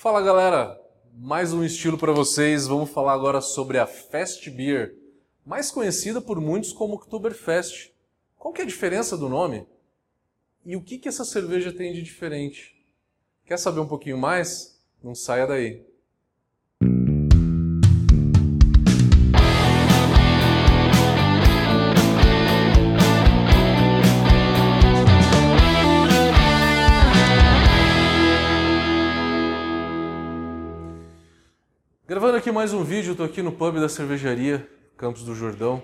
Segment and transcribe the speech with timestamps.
[0.00, 0.80] Fala galera,
[1.12, 2.66] mais um estilo para vocês.
[2.66, 4.96] Vamos falar agora sobre a Fest Beer,
[5.44, 7.92] mais conhecida por muitos como Oktoberfest.
[8.34, 9.66] Qual que é a diferença do nome?
[10.64, 12.82] E o que, que essa cerveja tem de diferente?
[13.44, 14.82] Quer saber um pouquinho mais?
[15.04, 15.86] Não saia daí.
[32.10, 35.80] Gravando aqui mais um vídeo, estou aqui no pub da cervejaria Campos do Jordão.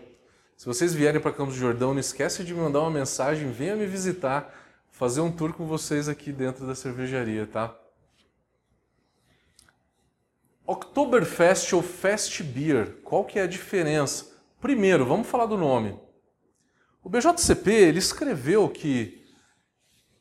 [0.57, 3.77] Se vocês vierem para Campos do Jordão, não esquece de me mandar uma mensagem, venha
[3.77, 4.53] me visitar,
[4.91, 7.73] fazer um tour com vocês aqui dentro da cervejaria, tá?
[10.67, 14.27] Oktoberfest ou Fest Beer, qual que é a diferença?
[14.61, 15.97] Primeiro, vamos falar do nome.
[17.05, 19.25] O BJCP, ele escreveu que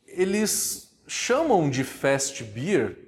[0.05, 3.04] eles chamam de Fest Beer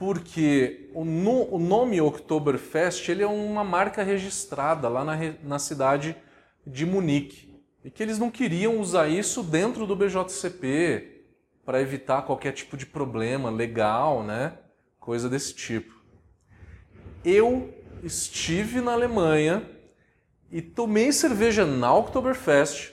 [0.00, 6.16] porque o, no, o nome Oktoberfest ele é uma marca registrada lá na, na cidade
[6.66, 11.26] de Munique e que eles não queriam usar isso dentro do BJCP
[11.66, 14.54] para evitar qualquer tipo de problema legal, né?
[14.98, 15.94] Coisa desse tipo.
[17.22, 19.68] Eu estive na Alemanha
[20.50, 22.90] e tomei cerveja na Oktoberfest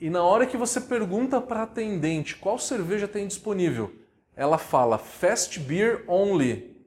[0.00, 3.92] e na hora que você pergunta para atendente qual cerveja tem disponível,
[4.38, 6.80] ela fala fast beer only.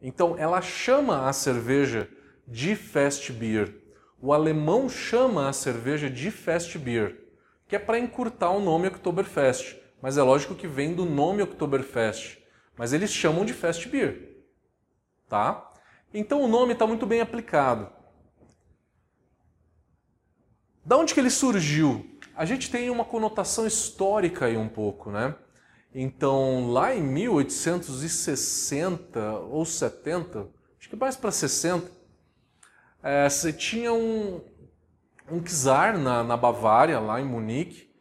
[0.00, 2.08] Então ela chama a cerveja
[2.48, 3.76] de fast beer.
[4.18, 7.28] O alemão chama a cerveja de fast beer,
[7.68, 9.76] que é para encurtar o nome Oktoberfest.
[10.00, 12.38] Mas é lógico que vem do nome Oktoberfest.
[12.74, 14.42] Mas eles chamam de fast beer.
[15.28, 15.74] Tá?
[16.14, 17.92] Então o nome está muito bem aplicado.
[20.82, 22.18] Da onde que ele surgiu?
[22.34, 25.34] A gente tem uma conotação histórica aí um pouco, né?
[25.94, 30.48] Então, lá em 1860 ou 70,
[30.78, 31.90] acho que mais para 60,
[33.02, 34.40] é, você tinha um,
[35.30, 37.92] um czar na, na Bavária, lá em Munique,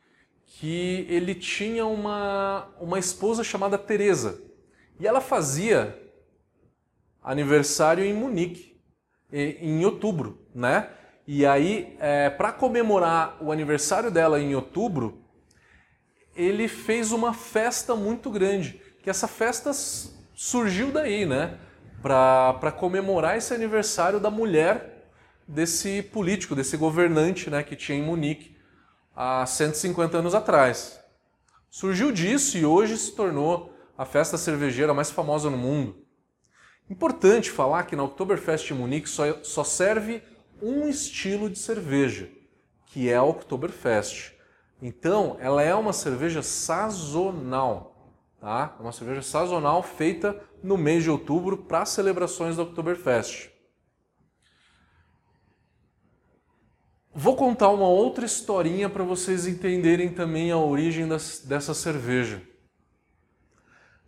[0.46, 4.42] que ele tinha uma, uma esposa chamada Teresa.
[4.98, 6.02] E ela fazia
[7.22, 8.80] aniversário em Munique,
[9.32, 10.90] em outubro, né?
[11.28, 15.21] E aí, é, para comemorar o aniversário dela em outubro,
[16.36, 19.72] ele fez uma festa muito grande, que essa festa
[20.34, 21.58] surgiu daí, né?
[22.02, 25.08] Para comemorar esse aniversário da mulher
[25.48, 28.56] desse político, desse governante né, que tinha em Munique
[29.16, 31.00] há 150 anos atrás.
[31.70, 36.06] Surgiu disso e hoje se tornou a festa cervejeira mais famosa no mundo.
[36.90, 40.24] Importante falar que na Oktoberfest de Munique só, só serve
[40.62, 42.30] um estilo de cerveja,
[42.88, 44.34] que é a Oktoberfest.
[44.82, 47.96] Então, ela é uma cerveja sazonal,
[48.40, 48.76] tá?
[48.80, 53.52] É uma cerveja sazonal feita no mês de outubro para celebrações da Oktoberfest.
[57.14, 62.42] Vou contar uma outra historinha para vocês entenderem também a origem das, dessa cerveja.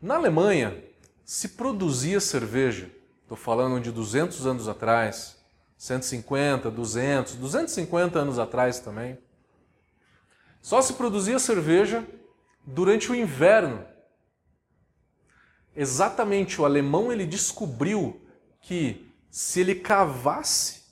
[0.01, 0.84] Na Alemanha,
[1.23, 2.90] se produzia cerveja,
[3.22, 5.38] estou falando de 200 anos atrás,
[5.78, 9.19] 150, 200, 250 anos atrás também
[10.63, 12.07] só se produzia cerveja
[12.66, 13.85] durante o inverno.
[15.75, 18.22] Exatamente, o alemão ele descobriu
[18.62, 20.84] que se ele cavasse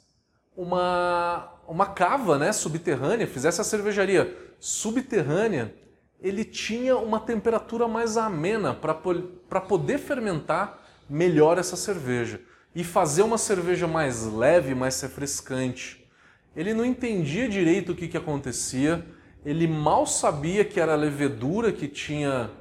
[0.57, 5.73] uma, uma cava né, subterrânea, fizesse a cervejaria subterrânea,
[6.19, 10.79] ele tinha uma temperatura mais amena para poder fermentar
[11.09, 12.41] melhor essa cerveja
[12.75, 16.05] e fazer uma cerveja mais leve, mais refrescante.
[16.53, 19.05] Ele não entendia direito o que, que acontecia,
[19.45, 22.51] ele mal sabia que era a levedura que tinha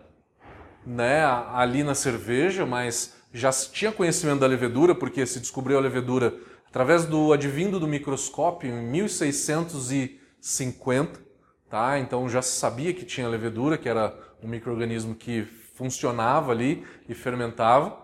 [0.85, 6.35] né, ali na cerveja, mas já tinha conhecimento da levedura, porque se descobriu a levedura
[6.67, 11.21] através do advindo do microscópio em 1650,
[11.69, 11.99] tá?
[11.99, 17.15] Então já se sabia que tinha levedura, que era um microorganismo que funcionava ali e
[17.15, 17.97] fermentava.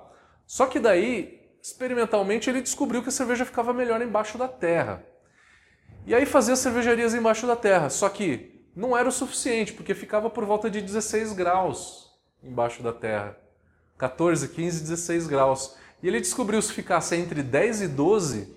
[0.46, 5.04] Só que daí, experimentalmente, ele descobriu que a cerveja ficava melhor embaixo da terra.
[6.06, 7.90] E aí fazia cervejarias embaixo da terra.
[7.90, 12.92] Só que não era o suficiente, porque ficava por volta de 16 graus embaixo da
[12.92, 13.34] Terra.
[13.96, 15.76] 14, 15, 16 graus.
[16.02, 18.54] E ele descobriu se ficasse entre 10 e 12,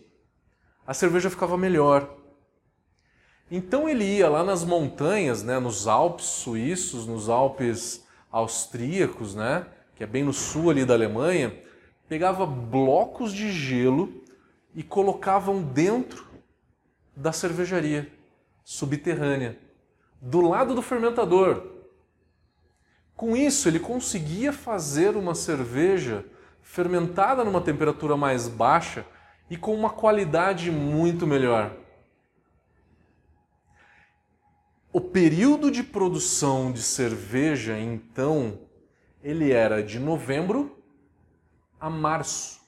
[0.85, 2.17] a cerveja ficava melhor.
[3.49, 10.03] Então ele ia lá nas montanhas, né, nos Alpes suíços, nos Alpes austríacos, né, que
[10.03, 11.57] é bem no sul ali da Alemanha,
[12.09, 14.21] pegava blocos de gelo
[14.75, 16.27] e colocavam dentro
[17.15, 18.11] da cervejaria
[18.63, 19.57] subterrânea
[20.21, 21.65] do lado do fermentador.
[23.15, 26.25] Com isso, ele conseguia fazer uma cerveja
[26.61, 29.05] fermentada numa temperatura mais baixa
[29.49, 31.75] e com uma qualidade muito melhor.
[34.91, 38.59] O período de produção de cerveja, então,
[39.23, 40.81] ele era de novembro
[41.79, 42.59] a março,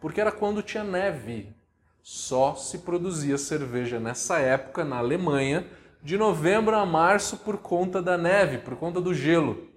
[0.00, 1.54] porque era quando tinha neve.
[2.02, 5.66] Só se produzia cerveja nessa época na Alemanha,
[6.06, 9.68] de novembro a março, por conta da neve, por conta do gelo.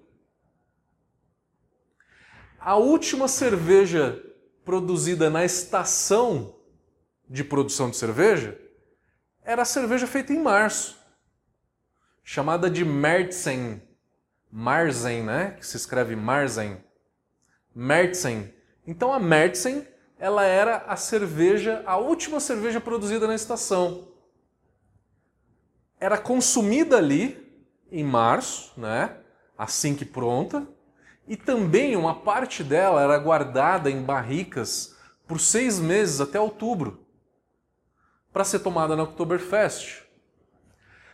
[2.60, 4.24] A última cerveja
[4.64, 6.56] produzida na estação
[7.28, 8.56] de produção de cerveja
[9.44, 11.00] era a cerveja feita em março,
[12.24, 13.82] chamada de Märzen.
[14.52, 15.56] Marzen, né?
[15.58, 16.78] Que se escreve Marzen.
[17.74, 18.54] Märzen.
[18.86, 19.88] Então a Märzen,
[20.20, 24.10] ela era a cerveja, a última cerveja produzida na estação.
[26.00, 27.38] Era consumida ali
[27.92, 29.18] em março, né?
[29.58, 30.68] Assim que pronta
[31.30, 34.98] e também uma parte dela era guardada em barricas
[35.28, 37.06] por seis meses até outubro
[38.34, 40.02] para ser tomada na Oktoberfest.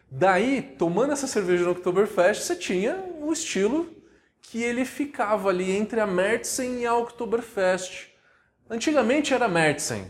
[0.09, 3.93] Daí, tomando essa cerveja no Oktoberfest, você tinha um estilo
[4.41, 8.09] que ele ficava ali entre a Märzen e a Oktoberfest.
[8.69, 10.07] Antigamente era Märzen.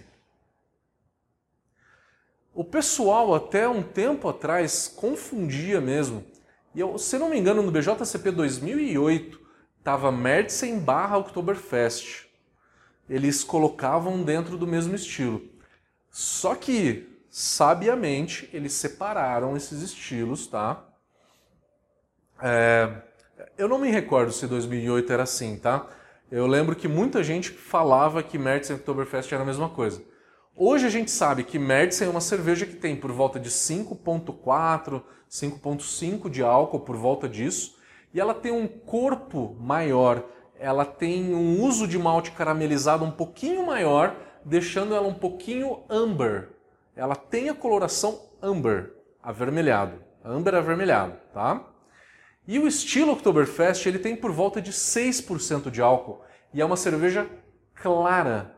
[2.55, 6.23] O pessoal até um tempo atrás confundia mesmo.
[6.73, 9.37] E eu, se não me engano, no BJCP 2008,
[9.77, 12.27] estava Märzen barra Oktoberfest.
[13.09, 15.41] Eles colocavam dentro do mesmo estilo.
[16.09, 20.81] Só que, sabiamente, eles separaram esses estilos, tá?
[22.41, 22.89] É,
[23.57, 25.89] eu não me recordo se 2008 era assim, tá?
[26.31, 30.01] Eu lembro que muita gente falava que Märzen e Oktoberfest era a mesma coisa.
[30.57, 35.03] Hoje a gente sabe que Märzen é uma cerveja que tem por volta de 5.4,
[35.29, 37.77] 5.5 de álcool, por volta disso,
[38.13, 40.23] e ela tem um corpo maior,
[40.57, 44.15] ela tem um uso de malte caramelizado um pouquinho maior,
[44.45, 46.51] deixando ela um pouquinho amber.
[46.95, 51.65] Ela tem a coloração amber, avermelhado, amber avermelhado, tá?
[52.47, 56.21] E o estilo Oktoberfest, ele tem por volta de 6% de álcool
[56.53, 57.27] e é uma cerveja
[57.73, 58.54] clara.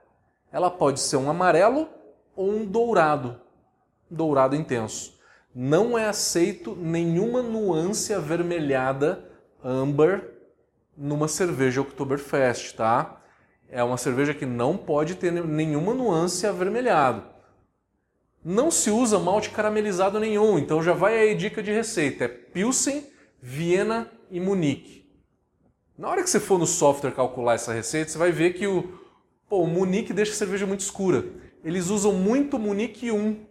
[0.51, 1.89] Ela pode ser um amarelo
[2.35, 3.39] ou um dourado,
[4.09, 5.17] dourado intenso.
[5.53, 9.25] Não é aceito nenhuma nuance avermelhada
[9.63, 10.37] amber
[10.95, 13.21] numa cerveja Oktoberfest, tá?
[13.69, 17.23] É uma cerveja que não pode ter nenhuma nuance avermelhado.
[18.43, 22.23] Não se usa malte caramelizado nenhum, então já vai aí dica de receita.
[22.23, 23.05] É Pilsen,
[23.41, 25.05] Viena e Munique.
[25.97, 28.97] Na hora que você for no software calcular essa receita, você vai ver que o,
[29.49, 31.25] pô, o Munique deixa a cerveja muito escura.
[31.63, 33.45] Eles usam muito Munique 1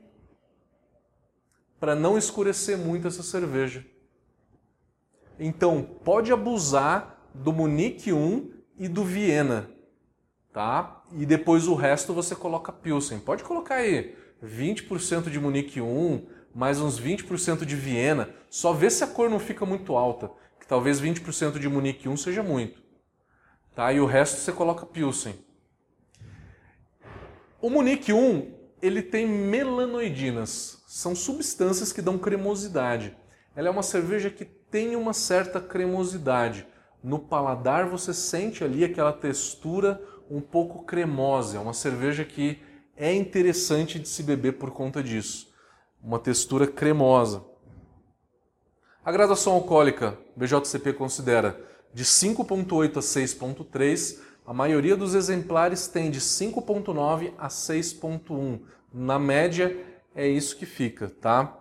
[1.78, 3.84] para não escurecer muito essa cerveja.
[5.38, 9.70] Então, pode abusar do Munique 1 e do Viena,
[10.52, 11.02] tá?
[11.12, 13.18] E depois o resto você coloca Pilsen.
[13.18, 18.30] Pode colocar aí 20% de Munique 1, mais uns 20% de Viena.
[18.48, 22.16] Só vê se a cor não fica muito alta, que talvez 20% de Munique 1
[22.16, 22.82] seja muito.
[23.74, 23.92] Tá?
[23.92, 25.45] E o resto você coloca Pilsen.
[27.60, 30.82] O Munique 1, ele tem melanoidinas.
[30.86, 33.16] São substâncias que dão cremosidade.
[33.54, 36.66] Ela é uma cerveja que tem uma certa cremosidade.
[37.02, 40.00] No paladar você sente ali aquela textura
[40.30, 41.56] um pouco cremosa.
[41.56, 42.60] É uma cerveja que
[42.94, 45.48] é interessante de se beber por conta disso.
[46.02, 47.42] Uma textura cremosa.
[49.02, 51.58] A graduação alcoólica, BJCP considera
[51.94, 54.20] de 5.8 a 6.3.
[54.46, 58.60] A maioria dos exemplares tem de 5.9 a 6.1.
[58.94, 59.76] Na média
[60.14, 61.58] é isso que fica, tá?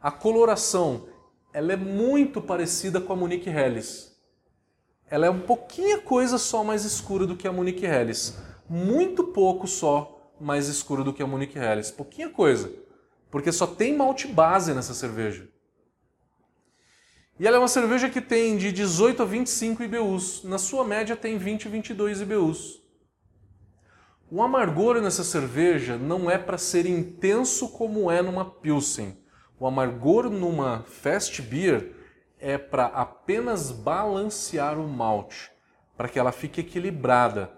[0.00, 1.08] A coloração
[1.50, 4.14] ela é muito parecida com a Monique Helles.
[5.08, 8.36] Ela é um pouquinho coisa só mais escura do que a Monique Helles.
[8.68, 11.90] Muito pouco só mais escuro do que a Monique Helles.
[11.90, 12.70] Pouquinha coisa.
[13.30, 15.48] Porque só tem malte base nessa cerveja.
[17.38, 20.42] E ela é uma cerveja que tem de 18 a 25 IBUs.
[20.42, 22.82] Na sua média tem 20 a 22 IBUs.
[24.30, 29.18] O amargor nessa cerveja não é para ser intenso como é numa Pilsen.
[29.60, 31.94] O amargor numa fast beer
[32.38, 35.50] é para apenas balancear o malte,
[35.94, 37.52] para que ela fique equilibrada.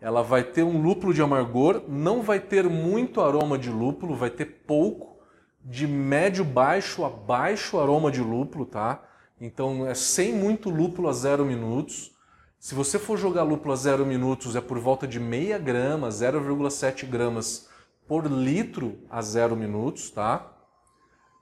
[0.00, 4.30] Ela vai ter um lúpulo de amargor, não vai ter muito aroma de lúpulo, vai
[4.30, 5.18] ter pouco,
[5.60, 9.02] de médio baixo a baixo aroma de lúpulo, tá?
[9.44, 12.12] Então é sem muito lúpulo a zero minutos.
[12.58, 17.04] Se você for jogar lúpulo a zero minutos, é por volta de meia grama, 0,7
[17.04, 17.68] gramas
[18.08, 20.50] por litro a zero minutos, tá?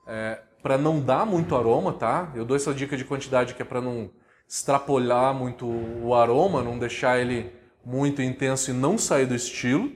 [0.05, 2.29] É, para não dar muito aroma, tá?
[2.35, 4.11] Eu dou essa dica de quantidade que é para não
[4.45, 7.53] extrapolar muito o aroma, não deixar ele
[7.85, 9.89] muito intenso e não sair do estilo.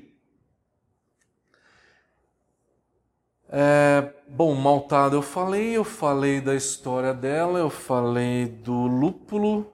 [3.49, 9.73] É, bom, maltada eu falei, eu falei da história dela, eu falei do lúpulo,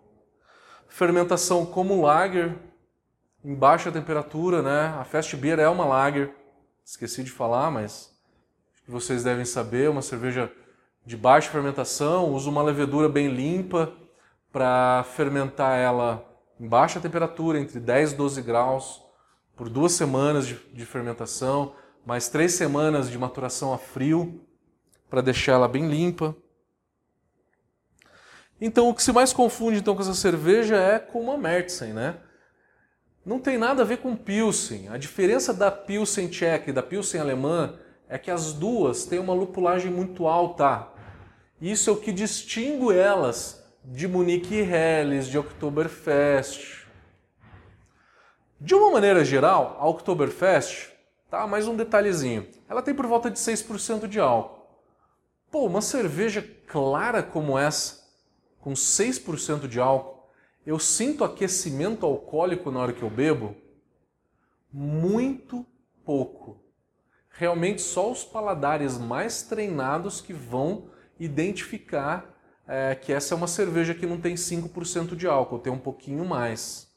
[0.88, 2.56] fermentação como lager,
[3.44, 4.96] em baixa temperatura, né?
[5.00, 6.32] A Fast Beer é uma lager,
[6.86, 8.14] esqueci de falar, mas
[8.88, 10.52] vocês devem saber, uma cerveja
[11.06, 13.92] de baixa fermentação, usa uma levedura bem limpa
[14.52, 16.24] para fermentar ela
[16.60, 19.02] em baixa temperatura, entre 10 e 12 graus,
[19.56, 21.74] por duas semanas de, de fermentação,
[22.06, 24.42] mais três semanas de maturação a frio,
[25.10, 26.36] para deixar ela bem limpa.
[28.60, 32.18] Então, o que se mais confunde então com essa cerveja é com uma Märzen, né?
[33.26, 34.90] Não tem nada a ver com Pilsen.
[34.90, 37.78] A diferença da Pilsen tcheca e da Pilsen alemã
[38.10, 40.88] é que as duas têm uma lupulagem muito alta.
[41.62, 46.86] Isso é o que distingue elas de Munique Helles, de Oktoberfest.
[48.60, 50.93] De uma maneira geral, a Oktoberfest,
[51.34, 51.48] tá?
[51.48, 52.48] Mais um detalhezinho.
[52.70, 54.68] Ela tem por volta de 6% de álcool.
[55.50, 58.04] Pô, uma cerveja clara como essa,
[58.62, 60.30] com 6% de álcool,
[60.64, 63.56] eu sinto aquecimento alcoólico na hora que eu bebo?
[64.72, 65.66] Muito
[66.06, 66.64] pouco.
[67.32, 72.32] Realmente só os paladares mais treinados que vão identificar
[72.68, 76.26] é, que essa é uma cerveja que não tem 5% de álcool, tem um pouquinho
[76.26, 76.94] mais.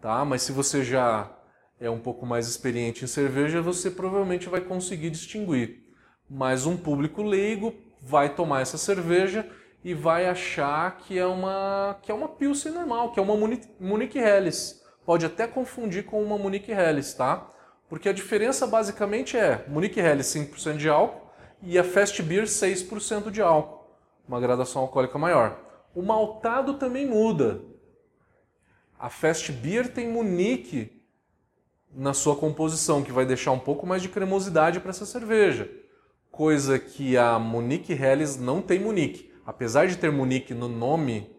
[0.00, 0.24] Tá?
[0.24, 1.30] Mas se você já
[1.80, 5.82] é um pouco mais experiente em cerveja, você provavelmente vai conseguir distinguir.
[6.28, 9.48] Mas um público leigo vai tomar essa cerveja
[9.82, 13.34] e vai achar que é uma que é uma Pilsen normal, que é uma
[13.80, 14.80] Munich Helles.
[15.04, 17.50] Pode até confundir com uma Munich Helles, tá?
[17.88, 21.30] Porque a diferença basicamente é Munich Helles 5% de álcool
[21.62, 23.80] e a Fast Beer 6% de álcool
[24.30, 25.58] uma gradação alcoólica maior.
[25.92, 27.62] O maltado também muda.
[28.96, 30.99] A Fast Beer tem Munique
[31.94, 35.70] na sua composição, que vai deixar um pouco mais de cremosidade para essa cerveja.
[36.30, 39.32] Coisa que a Munique Helles não tem Munique.
[39.44, 41.30] Apesar de ter Munique no nome,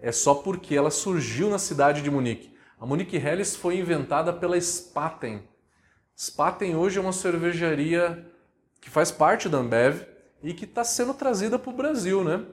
[0.00, 2.56] é só porque ela surgiu na cidade de Munique.
[2.80, 5.42] A Munique Helles foi inventada pela Spaten.
[6.16, 8.26] Spaten hoje é uma cervejaria
[8.80, 10.06] que faz parte da Ambev,
[10.42, 12.44] e que está sendo trazida para o Brasil, né?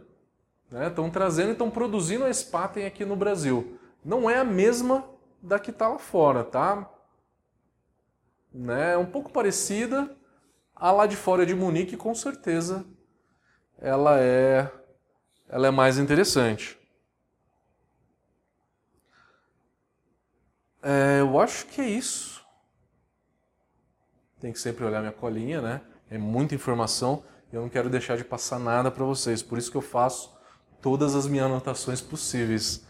[0.88, 1.12] Estão né?
[1.12, 3.80] trazendo e estão produzindo a Spaten aqui no Brasil.
[4.06, 5.04] Não é a mesma
[5.42, 6.88] da que está lá fora, tá?
[8.54, 8.94] Né?
[8.94, 10.16] É um pouco parecida.
[10.76, 12.86] A lá de fora de Munique, com certeza,
[13.78, 14.72] ela é,
[15.50, 16.80] ela é mais interessante.
[20.82, 22.46] É, eu acho que é isso.
[24.40, 25.82] Tem que sempre olhar minha colinha, né?
[26.10, 29.78] É muita informação eu não quero deixar de passar nada para vocês, por isso que
[29.78, 30.38] eu faço
[30.82, 32.86] todas as minhas anotações possíveis.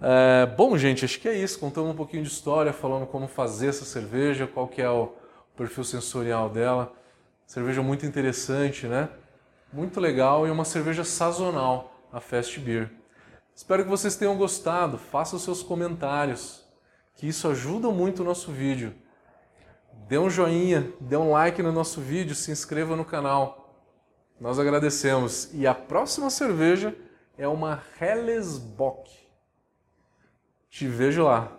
[0.00, 1.58] É, bom, gente, acho que é isso.
[1.58, 5.12] Contando um pouquinho de história, falando como fazer essa cerveja, qual que é o
[5.56, 6.92] perfil sensorial dela.
[7.46, 9.08] Cerveja muito interessante, né?
[9.72, 12.90] Muito legal e uma cerveja sazonal, a Fast Beer.
[13.54, 14.98] Espero que vocês tenham gostado.
[14.98, 16.64] Façam seus comentários,
[17.14, 18.94] que isso ajuda muito o nosso vídeo
[20.08, 23.84] dê um joinha, dê um like no nosso vídeo, se inscreva no canal.
[24.40, 25.52] Nós agradecemos.
[25.52, 26.96] E a próxima cerveja
[27.36, 29.27] é uma Hellesbock.
[30.70, 31.57] Te vejo lá.